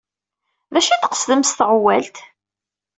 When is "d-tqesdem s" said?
0.99-1.51